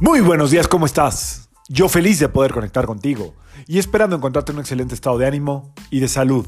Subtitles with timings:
[0.00, 1.50] Muy buenos días, ¿cómo estás?
[1.68, 3.34] Yo feliz de poder conectar contigo
[3.66, 6.46] y esperando encontrarte en un excelente estado de ánimo y de salud.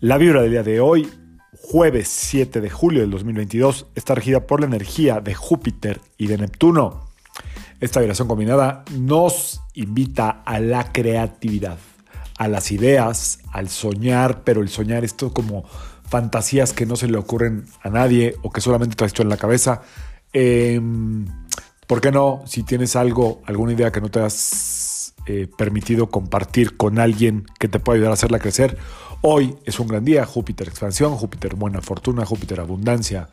[0.00, 1.06] La vibra del día de hoy,
[1.52, 6.38] jueves 7 de julio del 2022, está regida por la energía de Júpiter y de
[6.38, 7.10] Neptuno.
[7.80, 11.76] Esta vibración combinada nos invita a la creatividad,
[12.38, 15.64] a las ideas, al soñar, pero el soñar esto como
[16.08, 19.36] fantasías que no se le ocurren a nadie o que solamente traes tú en la
[19.36, 19.82] cabeza.
[20.32, 20.80] Eh,
[21.86, 22.42] ¿Por qué no?
[22.46, 27.68] Si tienes algo, alguna idea que no te has eh, permitido compartir con alguien que
[27.68, 28.78] te pueda ayudar a hacerla crecer,
[29.20, 30.24] hoy es un gran día.
[30.24, 33.28] Júpiter expansión, Júpiter buena fortuna, Júpiter abundancia,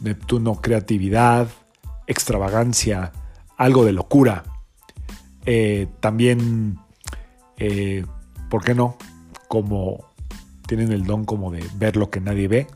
[0.00, 1.48] Neptuno creatividad,
[2.06, 3.12] extravagancia,
[3.56, 4.44] algo de locura.
[5.44, 6.78] Eh, también,
[7.56, 8.04] eh,
[8.50, 8.96] ¿por qué no?
[9.48, 10.12] Como
[10.66, 12.66] tienen el don como de ver lo que nadie ve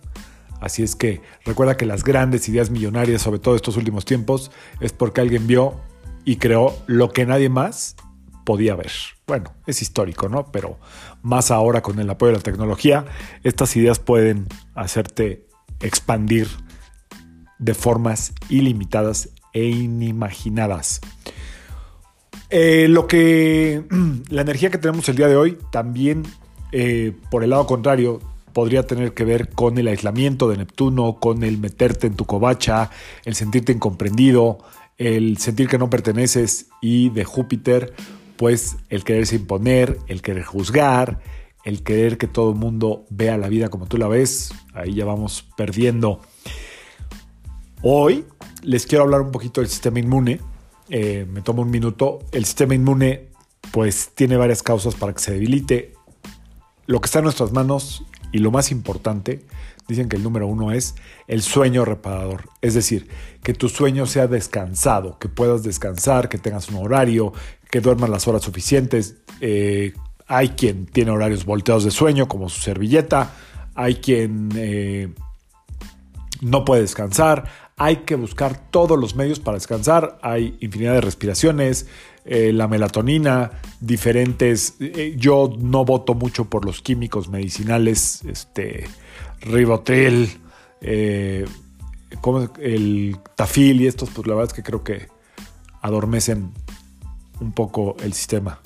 [0.61, 4.93] Así es que recuerda que las grandes ideas millonarias, sobre todo estos últimos tiempos, es
[4.93, 5.81] porque alguien vio
[6.25, 7.97] y creó lo que nadie más
[8.45, 8.93] podía ver.
[9.27, 10.51] Bueno, es histórico, ¿no?
[10.53, 10.79] Pero
[11.23, 13.07] más ahora con el apoyo de la tecnología,
[13.43, 15.47] estas ideas pueden hacerte
[15.81, 16.49] expandir
[17.59, 21.01] de formas ilimitadas e inimaginadas.
[22.51, 23.85] Eh, lo que
[24.29, 26.25] la energía que tenemos el día de hoy también
[26.73, 28.21] eh, por el lado contrario
[28.53, 32.91] podría tener que ver con el aislamiento de Neptuno, con el meterte en tu covacha,
[33.25, 34.59] el sentirte incomprendido,
[34.99, 37.95] el sentir que no perteneces y de Júpiter,
[38.37, 41.21] pues el quererse imponer, el querer juzgar,
[41.65, 45.05] el querer que todo el mundo vea la vida como tú la ves, ahí ya
[45.05, 46.21] vamos perdiendo.
[47.83, 48.25] Hoy
[48.63, 50.41] les quiero hablar un poquito del sistema inmune,
[50.89, 53.29] eh, me tomo un minuto, el sistema inmune
[53.73, 55.95] pues tiene varias causas para que se debilite.
[56.87, 59.45] Lo que está en nuestras manos y lo más importante,
[59.89, 60.95] dicen que el número uno es
[61.27, 62.49] el sueño reparador.
[62.61, 63.09] Es decir,
[63.43, 67.33] que tu sueño sea descansado, que puedas descansar, que tengas un horario,
[67.71, 69.17] que duermas las horas suficientes.
[69.41, 69.93] Eh,
[70.27, 73.33] hay quien tiene horarios volteados de sueño, como su servilleta.
[73.75, 75.13] Hay quien eh,
[76.41, 77.70] no puede descansar.
[77.83, 80.19] Hay que buscar todos los medios para descansar.
[80.21, 81.87] Hay infinidad de respiraciones,
[82.27, 84.75] eh, la melatonina, diferentes.
[84.81, 88.85] Eh, yo no voto mucho por los químicos medicinales, este,
[89.41, 90.29] ribotril,
[90.83, 91.47] eh,
[92.61, 95.09] el tafil y estos, pues la verdad es que creo que
[95.81, 96.53] adormecen
[97.41, 98.61] un poco el sistema.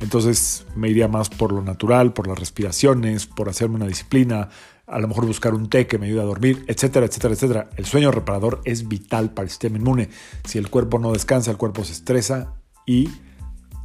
[0.00, 4.48] Entonces me iría más por lo natural, por las respiraciones, por hacerme una disciplina,
[4.86, 7.70] a lo mejor buscar un té que me ayude a dormir, etcétera, etcétera, etcétera.
[7.76, 10.08] El sueño reparador es vital para el sistema inmune.
[10.44, 12.54] Si el cuerpo no descansa, el cuerpo se estresa
[12.86, 13.08] y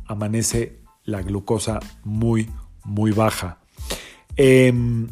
[0.06, 2.50] amanece la glucosa muy,
[2.84, 3.60] muy baja.
[4.36, 5.08] Em,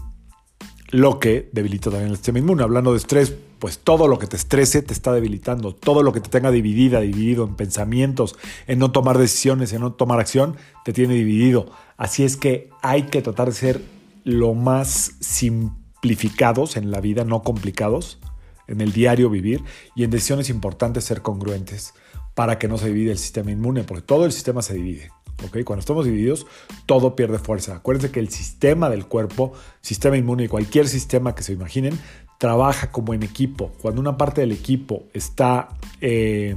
[0.96, 2.64] lo que debilita también el sistema inmune.
[2.64, 5.76] Hablando de estrés, pues todo lo que te estrese te está debilitando.
[5.76, 9.92] Todo lo que te tenga dividida, dividido en pensamientos, en no tomar decisiones, en no
[9.92, 11.70] tomar acción, te tiene dividido.
[11.98, 13.82] Así es que hay que tratar de ser
[14.24, 18.20] lo más simplificados en la vida, no complicados,
[18.68, 19.64] en el diario vivir
[19.98, 21.94] y en decisiones importantes ser congruentes
[22.36, 25.12] para que no se divide el sistema inmune, porque todo el sistema se divide.
[25.46, 25.64] ¿Okay?
[25.64, 26.46] Cuando estamos divididos,
[26.86, 27.76] todo pierde fuerza.
[27.76, 32.00] Acuérdense que el sistema del cuerpo, sistema inmune y cualquier sistema que se imaginen,
[32.38, 33.72] trabaja como en equipo.
[33.82, 35.70] Cuando una parte del equipo está
[36.02, 36.56] eh,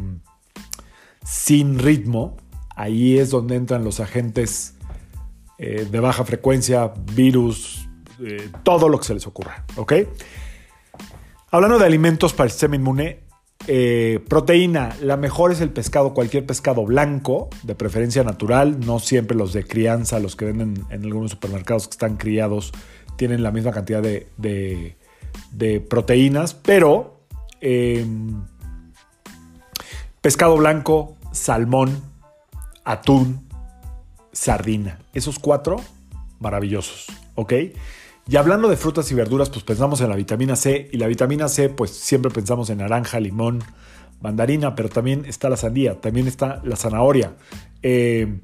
[1.24, 2.36] sin ritmo,
[2.74, 4.74] ahí es donde entran los agentes
[5.58, 7.88] eh, de baja frecuencia, virus,
[8.20, 9.64] eh, todo lo que se les ocurra.
[9.76, 9.92] ¿ok?
[11.50, 13.27] Hablando de alimentos para el sistema inmune,
[13.66, 19.36] eh, proteína, la mejor es el pescado, cualquier pescado blanco, de preferencia natural, no siempre
[19.36, 22.72] los de crianza, los que venden en algunos supermercados que están criados,
[23.16, 24.96] tienen la misma cantidad de,
[25.90, 27.20] proteínas, pero
[27.60, 28.42] em,
[30.20, 32.00] pescado blanco, salmón,
[32.84, 33.48] atún,
[34.32, 35.76] sardina, esos cuatro
[36.38, 37.52] maravillosos, ¿ok?
[38.28, 40.90] Y hablando de frutas y verduras, pues pensamos en la vitamina C.
[40.92, 43.64] Y la vitamina C, pues siempre pensamos en naranja, limón,
[44.20, 47.36] mandarina, pero también está la sandía, también está la zanahoria.
[47.82, 48.40] Eh,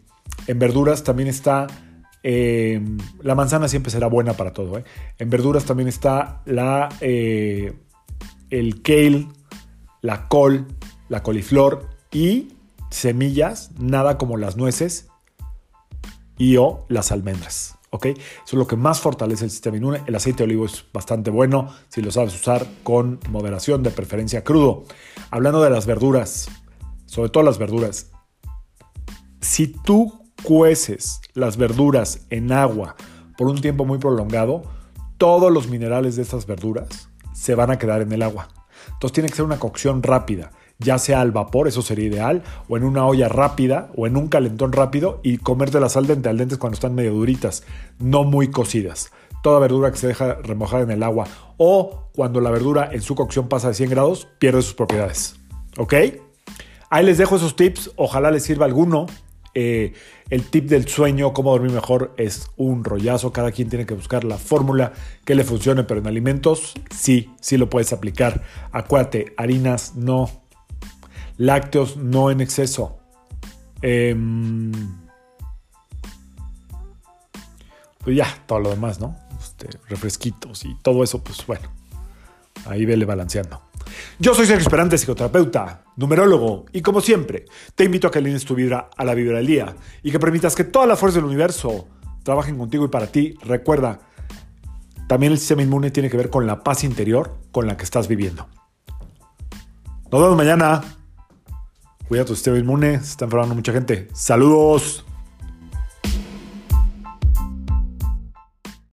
[0.46, 1.66] en verduras también está...
[2.22, 2.80] Eh,
[3.20, 4.78] la manzana siempre será buena para todo.
[4.78, 4.84] ¿eh?
[5.18, 9.28] En verduras también está la, el kale,
[10.00, 10.66] la col,
[11.10, 12.54] la coliflor y
[12.88, 15.08] semillas, nada como las nueces
[16.38, 17.76] y o las almendras.
[18.02, 20.02] Eso es lo que más fortalece el sistema inmune.
[20.06, 24.44] El aceite de olivo es bastante bueno si lo sabes usar con moderación, de preferencia
[24.44, 24.84] crudo.
[25.30, 26.48] Hablando de las verduras,
[27.06, 28.10] sobre todo las verduras,
[29.40, 32.96] si tú cueces las verduras en agua
[33.36, 34.62] por un tiempo muy prolongado,
[35.18, 38.48] todos los minerales de estas verduras se van a quedar en el agua.
[38.92, 40.50] Entonces tiene que ser una cocción rápida.
[40.78, 44.28] Ya sea al vapor, eso sería ideal, o en una olla rápida, o en un
[44.28, 47.64] calentón rápido, y comerte las al dente al dentes cuando están medio duritas,
[47.98, 49.12] no muy cocidas.
[49.42, 51.26] Toda verdura que se deja remojar en el agua,
[51.56, 55.36] o cuando la verdura en su cocción pasa de 100 grados, pierde sus propiedades.
[55.76, 55.94] ¿Ok?
[56.90, 59.06] Ahí les dejo esos tips, ojalá les sirva alguno.
[59.56, 59.92] Eh,
[60.30, 63.32] el tip del sueño, cómo dormir mejor, es un rollazo.
[63.32, 64.92] Cada quien tiene que buscar la fórmula
[65.24, 68.42] que le funcione, pero en alimentos sí, sí lo puedes aplicar.
[68.72, 70.30] Acuérdate, harinas no,
[71.36, 72.98] lácteos no en exceso.
[73.82, 74.72] Em,
[77.98, 79.16] pues ya, todo lo demás, ¿no?
[79.40, 81.68] Este, refresquitos y todo eso, pues bueno,
[82.66, 83.62] ahí vele balanceando.
[84.18, 87.44] Yo soy Sergio Esperante, psicoterapeuta, numerólogo, y como siempre,
[87.74, 90.54] te invito a que alines tu vibra a la vibra del día y que permitas
[90.54, 91.88] que todas las fuerzas del universo
[92.22, 93.34] trabajen contigo y para ti.
[93.42, 94.00] Recuerda,
[95.08, 98.08] también el sistema inmune tiene que ver con la paz interior con la que estás
[98.08, 98.48] viviendo.
[100.10, 100.82] Nos vemos mañana.
[102.08, 104.08] Cuida tu sistema inmune, se está enfermando mucha gente.
[104.12, 105.04] Saludos.